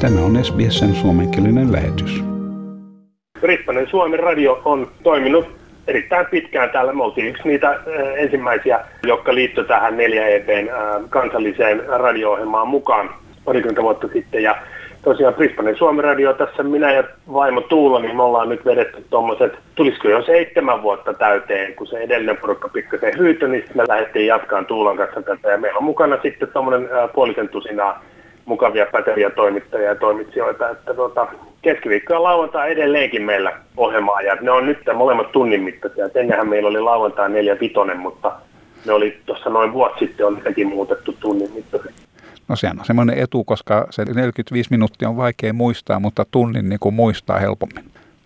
Tämä 0.00 0.20
on 0.20 0.44
SBSn 0.44 0.94
suomenkielinen 0.94 1.72
lähetys. 1.72 2.24
Brisbanen 3.40 3.86
Suomen 3.90 4.20
radio 4.20 4.62
on 4.64 4.90
toiminut 5.02 5.46
erittäin 5.86 6.26
pitkään 6.26 6.70
täällä. 6.70 6.92
Me 6.92 7.02
oltiin 7.02 7.26
yksi 7.26 7.48
niitä 7.48 7.68
äh, 7.68 7.78
ensimmäisiä, 8.16 8.80
jotka 9.02 9.34
liittyi 9.34 9.64
tähän 9.64 9.94
4EBn 9.94 10.70
äh, 10.70 11.02
kansalliseen 11.10 11.82
radio-ohjelmaan 11.86 12.68
mukaan 12.68 13.10
parikymmentä 13.44 13.82
vuotta 13.82 14.08
sitten. 14.12 14.42
Ja 14.42 14.56
tosiaan 15.04 15.34
Brisbanen 15.34 15.76
Suomen 15.76 16.04
radio 16.04 16.32
tässä 16.32 16.62
minä 16.62 16.92
ja 16.92 17.04
vaimo 17.32 17.60
Tuula, 17.60 18.00
niin 18.00 18.16
me 18.16 18.22
ollaan 18.22 18.48
nyt 18.48 18.64
vedetty 18.64 19.04
tuommoiset, 19.10 19.52
tulisiko 19.74 20.08
jo 20.08 20.22
seitsemän 20.22 20.82
vuotta 20.82 21.14
täyteen, 21.14 21.74
kun 21.74 21.86
se 21.86 21.98
edellinen 21.98 22.36
porukka 22.36 22.68
pikkasen 22.68 23.18
hyytyi, 23.18 23.48
niin 23.48 23.64
me 23.74 23.84
lähdettiin 23.88 24.26
jatkaan 24.26 24.66
Tuulan 24.66 24.96
kanssa 24.96 25.22
tätä. 25.22 25.50
Ja 25.50 25.58
meillä 25.58 25.78
on 25.78 25.84
mukana 25.84 26.18
sitten 26.22 26.48
tuommoinen 26.48 26.88
puolisen 27.14 27.48
tusinaa 27.48 28.02
mukavia 28.44 28.86
päteviä 28.92 29.30
toimittajia 29.30 29.88
ja 29.88 29.94
toimitsijoita. 29.94 30.70
Että 30.70 30.94
tuota, 30.94 31.26
keskiviikko 31.62 32.12
ja 32.12 32.22
lauantai 32.22 32.72
edelleenkin 32.72 33.22
meillä 33.22 33.52
ohjelmaajat. 33.76 34.40
Ne 34.40 34.50
on 34.50 34.66
nyt 34.66 34.78
molemmat 34.94 35.32
tunnin 35.32 35.62
mittaisia. 35.62 36.08
Ennenhän 36.14 36.48
meillä 36.48 36.68
oli 36.68 36.80
lauantai 36.80 37.30
neljä 37.30 37.56
vitonen, 37.60 37.98
mutta 37.98 38.32
ne 38.86 38.92
oli 38.92 39.18
tuossa 39.26 39.50
noin 39.50 39.72
vuosi 39.72 39.98
sitten 39.98 40.26
on 40.26 40.40
sekin 40.44 40.68
muutettu 40.68 41.16
tunnin 41.20 41.50
mittaisesti. 41.54 42.02
No 42.48 42.56
sehän 42.56 42.78
on 42.78 42.84
semmoinen 42.84 43.18
etu, 43.18 43.44
koska 43.44 43.86
se 43.90 44.04
45 44.04 44.70
minuuttia 44.70 45.08
on 45.08 45.16
vaikea 45.16 45.52
muistaa, 45.52 46.00
mutta 46.00 46.24
tunnin 46.30 46.68
niin 46.68 46.80
kuin 46.80 46.94
muistaa 46.94 47.38
helpommin. 47.38 47.84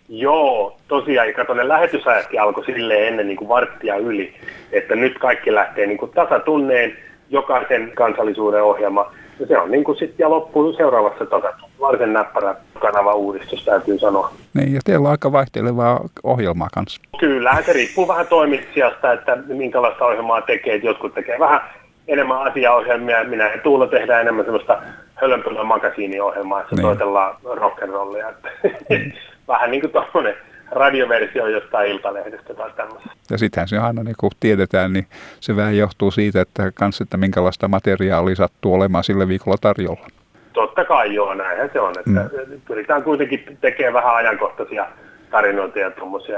Joo, 0.09 0.77
tosiaan. 0.89 1.29
Ja 1.29 1.35
kato, 1.35 1.55
ne 1.55 1.69
lähetysajatkin 1.69 2.41
alkoi 2.41 2.65
silleen 2.65 3.09
ennen 3.09 3.27
niin 3.27 3.37
kuin 3.37 3.49
varttia 3.49 3.97
yli, 3.97 4.35
että 4.73 4.95
nyt 4.95 5.19
kaikki 5.19 5.55
lähtee 5.55 5.87
niin 5.87 5.99
kuin 5.99 6.11
tasatunneen, 6.11 6.97
jokaisen 7.31 7.93
kansallisuuden 7.95 8.63
ohjelma. 8.63 9.13
Ja 9.41 9.47
se 9.47 9.59
on 9.59 9.71
niin 9.71 9.85
kuin 9.85 9.99
sitten 9.99 10.25
ja 10.25 10.31
loppuu 10.31 10.73
seuraavassa 10.73 11.27
tasatunnessa. 11.27 11.81
Varsin 11.81 12.13
näppärä 12.13 12.55
kanava 12.79 13.15
uudistus 13.15 13.65
täytyy 13.65 13.99
sanoa. 13.99 14.33
Niin, 14.55 14.75
ja 14.75 14.81
teillä 14.85 15.07
on 15.07 15.11
aika 15.11 15.33
vaihtelevaa 15.33 16.01
ohjelmaa 16.23 16.69
kanssa. 16.75 17.01
Kyllä, 17.21 17.63
se 17.67 17.73
riippuu 17.73 18.09
vähän 18.09 18.27
toimitsijasta, 18.27 19.13
että 19.13 19.37
minkälaista 19.47 20.05
ohjelmaa 20.05 20.41
tekee. 20.41 20.77
Jotkut 20.77 21.15
tekee 21.15 21.39
vähän 21.39 21.61
enemmän 22.09 22.43
asiaohjelmia. 22.43 23.25
Minä 23.25 23.49
ja 23.49 23.59
Tuula 23.59 23.87
tehdään 23.87 24.21
enemmän 24.21 24.45
sellaista 24.45 24.83
hölönpölön 25.15 25.67
makasiiniohjelmaa, 25.67 26.61
että 26.61 26.75
niin. 26.75 26.83
soitellaan 26.83 27.37
rock'n'rollia. 27.45 28.35
Niin. 28.89 29.15
Vähän 29.49 29.71
niin 29.71 29.81
kuin 29.81 29.91
tuommoinen 29.91 30.35
radioversio 30.71 31.47
jostain 31.47 31.91
iltalehdestä 31.91 32.55
tai 32.55 32.71
tämmöistä. 32.77 33.11
Ja 33.31 33.39
sittenhän 33.39 33.69
se 33.69 33.79
aina 33.79 34.03
niin 34.03 34.15
kuin 34.21 34.31
tiedetään, 34.41 34.93
niin 34.93 35.07
se 35.41 35.57
vähän 35.57 35.77
johtuu 35.77 36.11
siitä, 36.11 36.41
että, 36.41 36.73
kans, 36.75 37.01
että 37.01 37.17
minkälaista 37.17 37.69
materiaalia 37.69 38.37
sattuu 38.37 38.75
olemaan 38.75 39.05
sillä 39.05 39.29
viikolla 39.29 39.59
tarjolla. 39.61 40.07
Totta 40.53 40.85
kai 40.85 41.15
joo, 41.15 41.35
näinhän 41.35 41.71
se 41.73 41.81
on. 41.81 41.95
Että 41.99 42.11
mm. 42.11 42.61
Pyritään 42.69 43.03
kuitenkin 43.03 43.59
tekemään 43.61 43.95
vähän 43.95 44.15
ajankohtaisia 44.15 44.87
tarinoita 45.31 45.79
ja, 45.79 45.91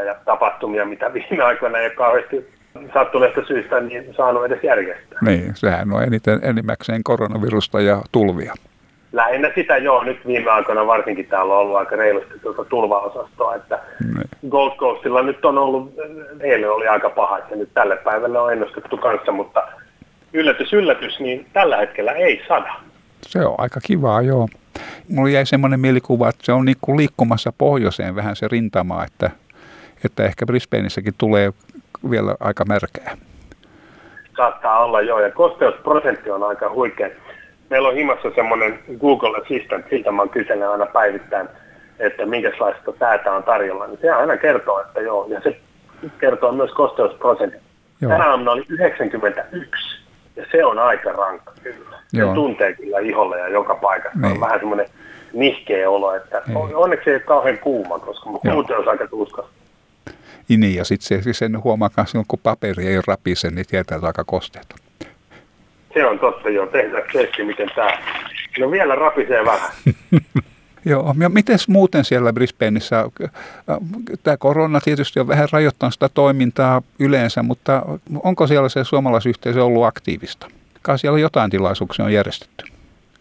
ja 0.06 0.14
tapahtumia, 0.24 0.84
mitä 0.84 1.14
viime 1.14 1.44
aikoina 1.44 1.78
ei 1.78 1.86
ole 1.86 1.94
kauheasti 1.94 2.50
sattuneesta 2.94 3.44
syystä 3.44 3.80
niin 3.80 4.14
saanut 4.16 4.44
edes 4.44 4.62
järjestää. 4.62 5.18
Niin, 5.22 5.50
sehän 5.54 5.92
on 5.92 6.02
eniten 6.02 6.40
enimmäkseen 6.42 7.04
koronavirusta 7.04 7.80
ja 7.80 8.02
tulvia. 8.12 8.54
Lähinnä 9.12 9.52
sitä 9.54 9.76
joo, 9.76 10.04
nyt 10.04 10.26
viime 10.26 10.50
aikoina 10.50 10.86
varsinkin 10.86 11.26
täällä 11.26 11.54
on 11.54 11.60
ollut 11.60 11.76
aika 11.76 11.96
reilusti 11.96 12.38
tuota 12.42 12.64
tulvaosastoa, 12.64 13.54
että 13.54 13.78
niin. 14.14 14.50
Gold 14.50 14.76
Coastilla 14.76 15.22
nyt 15.22 15.44
on 15.44 15.58
ollut, 15.58 15.94
eilen 16.40 16.72
oli 16.72 16.88
aika 16.88 17.10
paha, 17.10 17.38
että 17.38 17.56
nyt 17.56 17.70
tälle 17.74 17.96
päivälle 17.96 18.38
on 18.38 18.52
ennustettu 18.52 18.96
kanssa, 18.96 19.32
mutta 19.32 19.68
yllätys, 20.32 20.72
yllätys, 20.72 21.20
niin 21.20 21.46
tällä 21.52 21.76
hetkellä 21.76 22.12
ei 22.12 22.42
sada. 22.48 22.74
Se 23.22 23.46
on 23.46 23.54
aika 23.58 23.80
kivaa, 23.80 24.22
joo. 24.22 24.48
Mulla 25.08 25.30
jäi 25.30 25.46
semmoinen 25.46 25.80
mielikuva, 25.80 26.28
että 26.28 26.44
se 26.44 26.52
on 26.52 26.64
niin 26.64 26.76
kuin 26.80 26.96
liikkumassa 26.96 27.52
pohjoiseen 27.58 28.16
vähän 28.16 28.36
se 28.36 28.48
rintama, 28.48 29.04
että, 29.04 29.30
että 30.04 30.24
ehkä 30.24 30.46
Brisbaneissäkin 30.46 31.14
tulee 31.18 31.52
vielä 32.10 32.34
aika 32.40 32.64
märkää. 32.64 33.16
Saattaa 34.36 34.84
olla 34.84 35.00
joo, 35.00 35.20
ja 35.20 35.30
kosteusprosentti 35.30 36.30
on 36.30 36.42
aika 36.42 36.70
huikea. 36.70 37.08
Meillä 37.70 37.88
on 37.88 37.94
himassa 37.94 38.30
semmoinen 38.34 38.78
Google 39.00 39.38
Assistant, 39.42 39.86
siltä 39.90 40.12
mä 40.12 40.26
kyselen 40.26 40.70
aina 40.70 40.86
päivittäin, 40.86 41.48
että 41.98 42.26
minkälaista 42.26 42.92
säätä 42.98 43.32
on 43.32 43.42
tarjolla, 43.42 43.86
niin 43.86 43.98
se 44.00 44.10
aina 44.10 44.36
kertoo, 44.36 44.80
että 44.80 45.00
joo, 45.00 45.26
ja 45.28 45.40
se 45.40 45.56
kertoo 46.18 46.52
myös 46.52 46.70
kosteusprosentti. 46.70 47.58
Tänä 48.00 48.30
aamuna 48.30 48.50
oli 48.50 48.64
91, 48.68 50.00
ja 50.36 50.46
se 50.52 50.64
on 50.64 50.78
aika 50.78 51.12
rankka 51.12 51.52
kyllä. 51.62 51.98
Se 52.08 52.18
joo. 52.18 52.34
tuntee 52.34 52.72
kyllä 52.72 52.98
iholle 52.98 53.38
ja 53.38 53.48
joka 53.48 53.74
paikassa. 53.74 54.18
Niin. 54.18 54.32
On 54.32 54.40
vähän 54.40 54.58
semmoinen 54.58 54.86
nihkeä 55.32 55.90
olo, 55.90 56.14
että 56.14 56.42
niin. 56.46 56.76
onneksi 56.76 57.10
ei 57.10 57.16
ole 57.16 57.22
kauhean 57.22 57.58
kuuma, 57.58 57.98
koska 57.98 58.30
muuten 58.30 58.76
olisi 58.76 58.90
aika 58.90 59.06
tuskasta 59.06 59.60
ini 60.50 60.74
ja 60.74 60.84
sitten 60.84 61.22
se, 61.22 61.32
sen 61.32 61.62
huomaa 61.64 61.90
myös 61.96 62.12
kun 62.28 62.38
paperi 62.42 62.86
ei 62.86 63.00
rapise, 63.06 63.50
niin 63.50 63.66
tietää, 63.66 63.96
että 63.96 64.06
aika 64.06 64.24
kosteeta. 64.24 64.76
Se 65.94 66.06
on 66.06 66.18
totta, 66.18 66.50
joo. 66.50 66.66
Tehdään 66.66 67.02
testi, 67.12 67.44
miten 67.44 67.70
tämä... 67.74 67.98
No 68.58 68.70
vielä 68.70 68.94
rapisee 68.94 69.44
vähän. 69.44 69.70
Joo, 70.84 71.14
ja 71.20 71.28
miten 71.28 71.58
muuten 71.68 72.04
siellä 72.04 72.32
Brisbaneissa, 72.32 73.10
tämä 74.22 74.36
korona 74.36 74.80
tietysti 74.80 75.20
on 75.20 75.28
vähän 75.28 75.48
rajoittanut 75.52 75.92
sitä 75.92 76.08
toimintaa 76.14 76.82
yleensä, 76.98 77.42
mutta 77.42 77.82
onko 78.22 78.46
siellä 78.46 78.68
se 78.68 78.84
suomalaisyhteisö 78.84 79.64
ollut 79.64 79.84
aktiivista? 79.84 80.46
Kai 80.82 80.98
siellä 80.98 81.18
jotain 81.18 81.50
tilaisuuksia 81.50 82.04
on 82.04 82.12
järjestetty? 82.12 82.64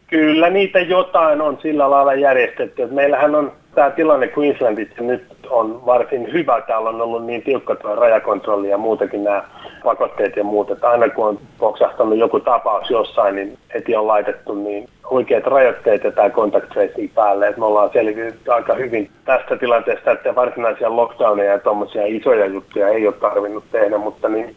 Kyllä 0.07 0.49
niitä 0.49 0.79
jotain 0.79 1.41
on 1.41 1.59
sillä 1.61 1.91
lailla 1.91 2.13
järjestetty. 2.13 2.87
Meillähän 2.87 3.35
on 3.35 3.51
tämä 3.75 3.89
tilanne 3.89 4.31
Queenslandissa 4.37 5.01
nyt 5.01 5.23
on 5.49 5.85
varsin 5.85 6.33
hyvä. 6.33 6.61
Täällä 6.61 6.89
on 6.89 7.01
ollut 7.01 7.25
niin 7.25 7.41
tiukka 7.41 7.75
tuo 7.75 7.95
rajakontrolli 7.95 8.69
ja 8.69 8.77
muutenkin 8.77 9.23
nämä 9.23 9.43
pakotteet 9.83 10.35
ja 10.35 10.43
muut, 10.43 10.71
että 10.71 10.89
aina 10.89 11.09
kun 11.09 11.27
on 11.27 11.39
poksahtanut 11.57 12.17
joku 12.17 12.39
tapaus 12.39 12.89
jossain, 12.89 13.35
niin 13.35 13.57
heti 13.73 13.95
on 13.95 14.07
laitettu 14.07 14.53
niin 14.53 14.87
huikeat 15.09 15.43
rajoitteet 15.43 16.03
ja 16.03 16.11
tämä 16.11 16.29
contact 16.29 16.69
tracing 16.69 17.13
päälle, 17.13 17.47
että 17.47 17.59
me 17.59 17.65
ollaan 17.65 17.89
selvitetty 17.93 18.51
aika 18.51 18.73
hyvin 18.73 19.09
tästä 19.25 19.57
tilanteesta, 19.57 20.11
että 20.11 20.35
varsinaisia 20.35 20.95
lockdowneja 20.95 21.51
ja 21.51 21.59
tuommoisia 21.59 22.05
isoja 22.05 22.45
juttuja 22.45 22.87
ei 22.87 23.07
ole 23.07 23.15
tarvinnut 23.15 23.63
tehdä, 23.71 23.97
mutta 23.97 24.29
niin 24.29 24.55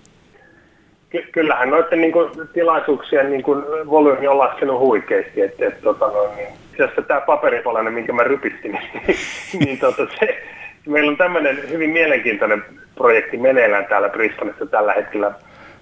ky- 1.13 1.29
kyllähän 1.33 1.71
noiden 1.71 2.01
niin 2.01 2.13
kuin, 2.13 2.31
tilaisuuksien 2.53 3.31
niin 3.31 3.43
kuin, 3.43 3.65
volyymi 3.91 4.29
on 4.29 4.39
laskenut 4.39 4.81
huikeasti, 4.81 5.43
että, 5.43 5.67
että 5.67 5.83
tota, 5.83 6.07
no, 6.07 6.29
niin, 6.37 6.49
tämä 7.07 7.21
paperipalainen, 7.21 7.93
minkä 7.93 8.13
mä 8.13 8.25
rypistin, 8.25 8.73
niin, 8.93 9.17
niin 9.65 9.79
tota, 9.79 10.07
se, 10.21 10.43
meillä 10.87 11.11
on 11.11 11.17
tämmöinen 11.17 11.59
hyvin 11.71 11.91
mielenkiintoinen 11.91 12.65
projekti 12.95 13.37
meneillään 13.37 13.87
täällä 13.87 14.09
Brisbaneissa 14.09 14.67
tällä 14.67 14.93
hetkellä 14.93 15.33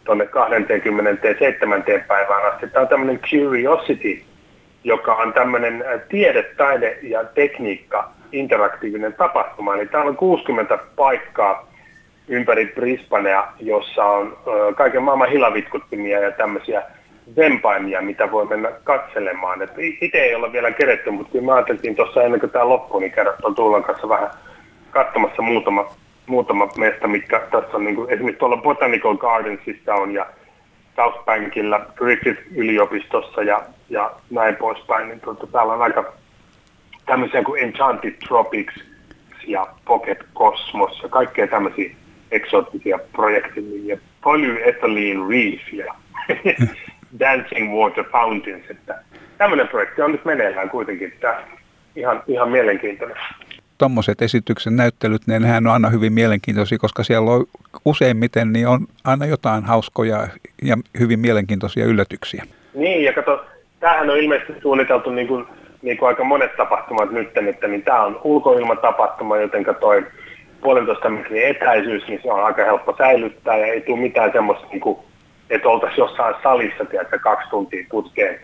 tuonne 0.04 0.26
27. 0.26 1.84
päivään 2.08 2.52
asti. 2.52 2.66
Tämä 2.66 2.82
on 2.82 2.88
tämmöinen 2.88 3.18
Curiosity, 3.18 4.22
joka 4.84 5.14
on 5.14 5.32
tämmöinen 5.32 5.84
tiede, 6.08 6.42
taide 6.42 6.98
ja 7.02 7.24
tekniikka 7.24 8.10
interaktiivinen 8.32 9.12
tapahtuma. 9.12 9.74
Eli 9.74 9.86
täällä 9.86 10.08
on 10.08 10.16
60 10.16 10.78
paikkaa 10.96 11.70
ympäri 12.30 12.66
Brisbanea, 12.66 13.48
jossa 13.60 14.04
on 14.04 14.38
kaiken 14.76 15.02
maailman 15.02 15.30
hilavitkuttimia 15.30 16.20
ja 16.20 16.30
tämmöisiä 16.30 16.82
vempaimia, 17.36 18.02
mitä 18.02 18.30
voi 18.30 18.46
mennä 18.46 18.72
katselemaan. 18.84 19.68
itse 20.00 20.18
ei 20.18 20.34
ole 20.34 20.52
vielä 20.52 20.70
keretty, 20.70 21.10
mutta 21.10 21.32
kyllä 21.32 21.44
mä 21.44 21.54
ajattelin 21.54 21.96
tuossa 21.96 22.22
ennen 22.22 22.40
kuin 22.40 22.50
tämä 22.50 22.68
loppuu, 22.68 23.00
niin 23.00 23.12
tuon 23.40 23.54
Tuulan 23.54 23.82
kanssa 23.82 24.08
vähän 24.08 24.30
katsomassa 24.90 25.42
muutama, 25.42 25.90
muutama 26.26 26.68
mesta, 26.78 27.08
mitkä 27.08 27.40
tässä 27.50 27.76
on 27.76 27.84
niin 27.84 27.96
kuin, 27.96 28.10
esimerkiksi 28.10 28.38
tuolla 28.38 28.56
Botanical 28.56 29.16
Gardensissa 29.16 29.94
on 29.94 30.14
ja 30.14 30.26
South 30.96 31.24
Bankilla, 31.24 31.80
Griffith-yliopistossa 31.96 33.42
ja, 33.42 33.62
ja 33.88 34.10
näin 34.30 34.56
poispäin, 34.56 35.08
niin 35.08 35.20
tuota, 35.20 35.46
täällä 35.46 35.72
on 35.72 35.82
aika 35.82 36.12
tämmöisiä 37.06 37.42
kuin 37.42 37.62
Enchanted 37.62 38.14
Tropics 38.28 38.74
ja 39.46 39.66
Pocket 39.84 40.18
Cosmos 40.34 41.00
ja 41.02 41.08
kaikkea 41.08 41.46
tämmöisiä 41.46 41.90
eksoottisia 42.30 42.98
projekteja 43.12 43.66
ja 43.84 43.96
Polyethylene 44.22 45.28
Reef 45.28 45.72
ja 45.72 45.94
Dancing 47.20 47.74
Water 47.74 48.04
Fountains, 48.12 48.70
että 48.70 49.02
tämmöinen 49.38 49.68
projekti 49.68 50.02
on 50.02 50.12
nyt 50.12 50.24
meneillään 50.24 50.70
kuitenkin, 50.70 51.08
että 51.08 51.42
ihan, 51.96 52.22
ihan 52.26 52.50
mielenkiintoinen 52.50 53.16
tuommoiset 53.80 54.22
esityksen 54.22 54.76
näyttelyt, 54.76 55.22
niin 55.26 55.42
nehän 55.42 55.66
on 55.66 55.72
aina 55.72 55.88
hyvin 55.88 56.12
mielenkiintoisia, 56.12 56.78
koska 56.78 57.02
siellä 57.02 57.30
on 57.30 57.44
useimmiten 57.84 58.52
niin 58.52 58.68
on 58.68 58.86
aina 59.04 59.26
jotain 59.26 59.64
hauskoja 59.64 60.28
ja 60.62 60.76
hyvin 61.00 61.20
mielenkiintoisia 61.20 61.84
yllätyksiä. 61.84 62.44
Niin, 62.74 63.04
ja 63.04 63.12
kato, 63.12 63.44
tämähän 63.80 64.10
on 64.10 64.18
ilmeisesti 64.18 64.52
suunniteltu 64.62 65.10
niin 65.10 65.28
kuin, 65.28 65.46
niin 65.82 65.98
kuin 65.98 66.08
aika 66.08 66.24
monet 66.24 66.56
tapahtumat 66.56 67.10
nyt, 67.10 67.36
että 67.48 67.68
niin 67.68 67.82
tämä 67.82 68.02
on 68.02 68.20
ulkoilmatapahtuma, 68.24 69.36
joten 69.36 69.64
toi 69.80 70.06
puolentoista 70.60 71.08
metrin 71.08 71.46
etäisyys, 71.46 72.08
niin 72.08 72.20
se 72.22 72.32
on 72.32 72.44
aika 72.44 72.64
helppo 72.64 72.94
säilyttää 72.98 73.56
ja 73.56 73.66
ei 73.66 73.80
tule 73.80 74.00
mitään 74.00 74.32
semmoista, 74.32 74.66
niin 74.70 74.80
kuin, 74.80 74.98
että 75.50 75.68
oltaisiin 75.68 75.98
jossain 75.98 76.34
salissa, 76.42 76.84
tiedätkö, 76.84 77.18
kaksi 77.18 77.50
tuntia 77.50 77.86
putkeen 77.90 78.40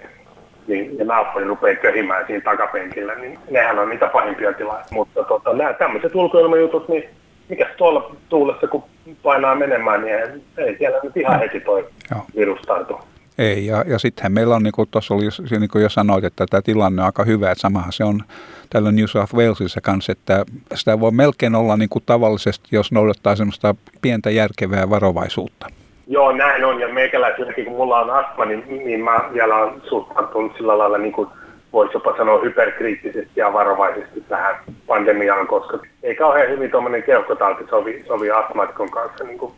niin, 0.67 0.99
ja 0.99 1.05
naapuri 1.05 1.45
rupeaa 1.45 1.77
köhimään 1.77 2.27
siinä 2.27 2.43
takapenkillä, 2.45 3.15
niin 3.15 3.39
nehän 3.51 3.79
on 3.79 3.89
niitä 3.89 4.07
pahimpia 4.07 4.53
tilanteita. 4.53 4.95
Mutta 4.95 5.25
tota, 5.25 5.53
nämä 5.53 5.73
tämmöiset 5.73 6.15
ulkoilmajutut, 6.15 6.89
niin 6.89 7.09
mikä 7.49 7.67
tuolla 7.77 8.17
tuulessa 8.29 8.67
kun 8.67 8.85
painaa 9.23 9.55
menemään, 9.55 10.01
niin 10.05 10.45
ei, 10.59 10.77
siellä 10.79 11.01
nyt 11.03 11.17
ihan 11.17 11.39
heti 11.39 11.61
toi 11.61 11.89
virus 12.37 12.61
tartu. 12.61 13.01
Ei, 13.39 13.67
ja, 13.67 13.85
ja 13.87 13.99
sittenhän 13.99 14.33
meillä 14.33 14.57
on, 14.57 14.63
niin 14.63 14.73
kuin 14.73 14.89
tuossa 14.91 15.15
oli, 15.15 15.25
niin 15.51 15.71
kuin 15.71 15.83
jo 15.83 15.89
sanoit, 15.89 16.25
että 16.25 16.47
tämä 16.51 16.63
tilanne 16.63 17.03
on 17.03 17.07
aika 17.07 17.25
hyvä, 17.25 17.51
että 17.51 17.63
samahan 17.63 17.93
se 17.93 18.05
on 18.05 18.23
tällä 18.71 18.93
New 18.93 19.05
South 19.05 19.35
Walesissa 19.35 19.81
kanssa, 19.81 20.13
että 20.13 20.45
sitä 20.75 21.01
voi 21.01 21.11
melkein 21.11 21.55
olla 21.55 21.77
niin 21.77 21.89
kuin 21.89 22.03
tavallisesti, 22.07 22.69
jos 22.73 22.93
noudattaa 22.93 23.37
semmoista 23.37 23.75
pientä 24.03 24.31
järkevää 24.31 24.91
varovaisuutta. 24.91 25.67
Joo, 26.07 26.33
näin 26.33 26.65
on, 26.65 26.81
ja 26.81 26.89
meikäläiselläkin, 26.89 27.65
kun 27.65 27.77
mulla 27.77 28.01
on 28.01 28.11
astma, 28.11 28.45
niin, 28.45 28.65
niin 28.85 29.05
mä 29.05 29.21
vielä 29.33 29.57
olen 29.57 29.83
suhtautunut 29.89 30.53
sillä 30.57 30.79
lailla, 30.79 30.99
niin 30.99 31.13
kuin 31.13 31.29
voisi 31.73 31.95
jopa 31.95 32.17
sanoa 32.17 32.41
hyperkriittisesti 32.41 33.33
ja 33.37 33.53
varovaisesti 33.53 34.21
tähän 34.29 34.57
pandemiaan, 34.87 35.47
koska 35.47 35.79
ei 36.03 36.17
kauhean 36.17 36.49
hyvin 36.49 36.71
tuommoinen 36.71 37.03
keuhkotauti 37.03 37.65
sovi, 37.71 38.05
sovi 38.07 38.31
astmatikon 38.31 38.91
kanssa 38.91 39.25
niin 39.25 39.39
kuin 39.39 39.53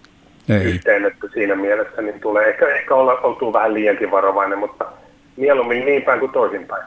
ei. 0.48 0.64
yhteen, 0.64 1.04
että 1.04 1.26
siinä 1.34 1.54
mielessä 1.54 2.02
niin 2.02 2.20
tulee 2.20 2.48
ehkä, 2.48 2.66
ehkä 2.68 2.94
olla, 2.94 3.12
oltuu 3.12 3.52
vähän 3.52 3.74
liiankin 3.74 4.10
varovainen, 4.10 4.58
mutta 4.58 4.84
mieluummin 5.36 5.84
niin 5.84 6.02
päin 6.02 6.20
kuin 6.20 6.32
toisinpäin. 6.32 6.84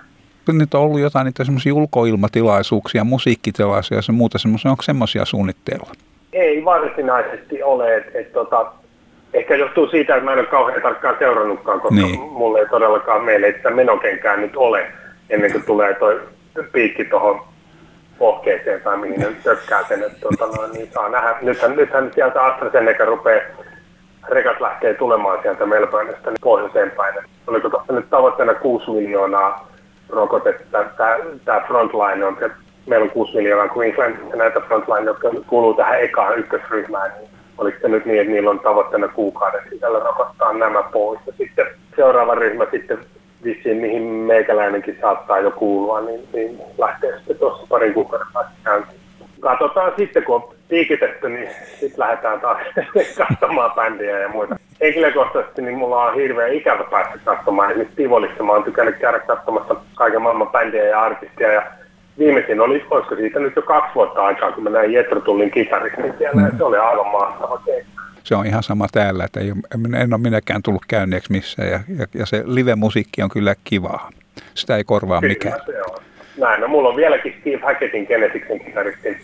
Nyt 0.51 0.73
on 0.73 0.81
ollut 0.81 0.99
jotain 0.99 1.25
niitä 1.25 1.43
semmoisia 1.43 1.73
ulkoilmatilaisuuksia, 1.73 3.03
musiikkitilaisuuksia 3.03 4.13
ja 4.13 4.13
muuta 4.13 4.37
semmoisia, 4.37 4.71
onko 4.71 4.83
semmoisia 4.83 5.25
suunnitteilla? 5.25 5.91
Ei 6.33 6.65
varsinaisesti 6.65 7.63
ole, 7.63 7.95
että 7.95 8.19
et, 8.19 8.33
tota, 8.33 8.71
ehkä 9.33 9.55
johtuu 9.55 9.87
siitä, 9.87 10.15
että 10.15 10.25
mä 10.25 10.33
en 10.33 10.39
ole 10.39 10.47
kauhean 10.47 10.81
tarkkaan 10.81 11.15
seurannutkaan, 11.19 11.81
koska 11.81 11.95
niin. 11.95 12.19
mulle 12.19 12.59
ei 12.59 12.69
todellakaan 12.69 13.23
meille 13.23 13.47
että 13.47 13.69
menokenkään 13.69 14.41
nyt 14.41 14.55
ole, 14.55 14.91
ennen 15.29 15.51
kuin 15.51 15.65
tulee 15.65 15.93
toi 15.93 16.21
piikki 16.71 17.05
tuohon 17.05 17.41
pohkeeseen 18.21 18.81
tai 18.81 18.97
mihin 18.97 19.19
ne 19.19 19.35
tökkää 19.44 19.83
sen, 19.88 20.03
että 20.03 20.18
tota, 20.19 20.45
no, 20.45 20.68
niin 20.73 20.91
saa 20.94 21.09
nähdä. 21.09 21.35
Nythän, 21.41 21.75
nythän 21.75 22.12
sieltä 22.15 22.44
AstraZeneca 22.44 23.06
rupeaa, 23.06 23.41
rekat 24.29 24.62
lähtee 24.62 24.94
tulemaan 24.94 25.39
sieltä 25.41 25.65
Melbourneista 25.65 26.29
niin 26.29 26.38
pohjoiseen 26.41 26.91
päin. 26.91 27.15
Oliko 27.47 27.69
tuossa 27.69 27.94
nyt 27.94 28.09
tavoitteena 28.09 28.53
6 28.53 28.91
miljoonaa 28.91 29.68
rokotetta. 30.09 30.83
Tämä, 31.45 31.62
frontline 31.68 32.25
on, 32.25 32.38
meillä 32.88 33.03
on 33.03 33.09
6 33.09 33.35
miljoonaa 33.35 33.75
Queenslandissa 33.77 34.35
näitä 34.35 34.59
frontline, 34.59 35.06
jotka 35.06 35.29
kuuluu 35.47 35.73
tähän 35.73 36.01
ekaan 36.01 36.39
ykkösryhmään. 36.39 37.12
Niin 37.19 37.29
oliko 37.57 37.77
se 37.81 37.88
nyt 37.88 38.06
niin, 38.06 38.21
että 38.21 38.33
niillä 38.33 38.50
on 38.50 38.59
tavoitteena 38.59 39.07
kuukauden 39.07 39.62
sisällä 39.69 40.00
rokottaa 40.00 40.53
nämä 40.53 40.83
pois. 40.83 41.19
Ja 41.27 41.33
sitten 41.38 41.65
seuraava 41.95 42.35
ryhmä 42.35 42.65
sitten 42.71 43.00
vissiin, 43.43 43.77
mihin 43.77 44.03
meikäläinenkin 44.03 44.97
saattaa 45.01 45.39
jo 45.39 45.51
kuulua, 45.51 46.01
niin, 46.01 46.27
niin 46.33 46.59
lähtee 46.77 47.17
sitten 47.17 47.38
tuossa 47.38 47.67
parin 47.69 47.93
kuukauden 47.93 48.27
päästä 48.33 48.51
käyntiin. 48.63 49.01
Katsotaan 49.39 49.93
sitten, 49.97 50.23
kun 50.23 50.35
on 50.35 50.49
piikitetty, 50.69 51.29
niin 51.29 51.49
sitten 51.79 51.99
lähdetään 51.99 52.41
taas 52.41 52.57
katsomaan 53.27 53.71
bändiä 53.71 54.19
ja 54.19 54.29
muita. 54.29 54.55
Henkilökohtaisesti 54.81 55.61
niin 55.61 55.77
mulla 55.77 56.03
on 56.03 56.15
hirveän 56.15 56.53
ikävä 56.53 56.83
päästä 56.83 57.19
katsomaan. 57.25 57.69
Esimerkiksi 57.69 57.95
Tivolissa 57.95 58.43
mä 58.43 58.51
oon 58.51 58.63
tykännyt 58.63 58.97
käydä 58.97 59.19
katsomassa 59.19 59.75
kaiken 59.95 60.21
maailman 60.21 60.47
bändiä 60.47 60.83
ja 60.83 61.01
artistia. 61.01 61.51
Ja 61.51 61.63
viimeisin 62.19 62.61
oli, 62.61 62.85
olisiko 62.89 63.15
siitä 63.15 63.39
nyt 63.39 63.55
jo 63.55 63.61
kaksi 63.61 63.95
vuotta 63.95 64.25
aikaa, 64.25 64.51
kun 64.51 64.63
mä 64.63 64.69
näin 64.69 64.94
Jetro 64.94 65.21
Tullin 65.21 65.51
kitarismin 65.51 66.13
siellä. 66.17 66.41
Mm. 66.41 66.45
Ja 66.45 66.51
se 66.57 66.63
oli 66.63 66.77
aivan 66.77 67.07
mahtava 67.07 67.61
keikka 67.65 67.90
se 68.23 68.35
on 68.35 68.45
ihan 68.45 68.63
sama 68.63 68.88
täällä, 68.91 69.23
että 69.23 69.39
ei, 69.39 69.53
en 70.01 70.13
ole 70.13 70.21
minäkään 70.21 70.63
tullut 70.63 70.85
käynneeksi 70.88 71.31
missään 71.31 71.69
ja, 71.69 71.79
ja, 71.97 72.06
ja 72.13 72.25
se 72.25 72.44
live-musiikki 72.45 73.21
on 73.21 73.29
kyllä 73.29 73.56
kivaa. 73.63 74.09
Sitä 74.53 74.77
ei 74.77 74.83
korvaa 74.83 75.21
kyllä, 75.21 75.33
mikään. 75.33 75.59
Se 75.65 75.81
on. 75.81 75.97
Näin, 76.38 76.62
no 76.62 76.68
mulla 76.68 76.89
on 76.89 76.95
vieläkin 76.95 77.35
Steve 77.41 77.59
Hackettin 77.63 78.06
Genetiksen 78.07 78.59
kitaristin 78.59 79.21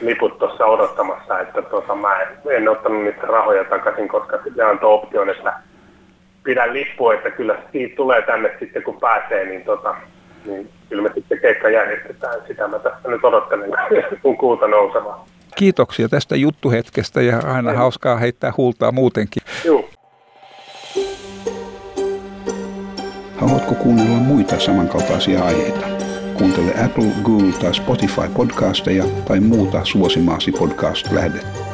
liput 0.00 0.38
tuossa 0.38 0.66
odottamassa, 0.66 1.40
että 1.40 1.62
tuota, 1.62 1.94
mä 1.94 2.20
en, 2.20 2.28
en 2.50 2.68
ottanut 2.68 3.04
niitä 3.04 3.26
rahoja 3.26 3.64
takaisin, 3.64 4.08
koska 4.08 4.38
se 4.56 4.62
antoi 4.62 4.94
option, 4.94 5.30
että 5.30 5.52
pidän 6.44 6.72
lippua, 6.72 7.14
että 7.14 7.30
kyllä 7.30 7.58
siitä 7.72 7.96
tulee 7.96 8.22
tänne 8.22 8.56
sitten 8.60 8.82
kun 8.82 9.00
pääsee, 9.00 9.44
niin, 9.44 9.64
tota, 9.64 9.94
niin 10.44 10.70
kyllä 10.88 11.02
me 11.02 11.10
sitten 11.14 11.40
keikka 11.40 11.68
järjestetään. 11.68 12.40
Sitä 12.46 12.68
mä 12.68 12.78
tässä 12.78 13.08
nyt 13.08 13.24
odottelen, 13.24 13.70
kun 14.22 14.36
kuuta 14.36 14.68
nousevaa. 14.68 15.26
Kiitoksia 15.56 16.08
tästä 16.08 16.36
juttuhetkestä 16.36 17.22
ja 17.22 17.38
aina 17.38 17.70
Ei. 17.70 17.76
hauskaa 17.76 18.16
heittää 18.16 18.52
huultaa 18.56 18.92
muutenkin. 18.92 19.42
Joo. 19.64 19.88
Haluatko 23.36 23.74
kuunnella 23.74 24.16
muita 24.16 24.60
samankaltaisia 24.60 25.44
aiheita? 25.44 25.86
Kuuntele 26.34 26.84
Apple, 26.84 27.10
Google 27.24 27.52
tai 27.52 27.74
Spotify 27.74 28.28
podcasteja 28.36 29.04
tai 29.24 29.40
muuta 29.40 29.84
suosimaasi 29.84 30.52
podcast-lähdettä. 30.52 31.65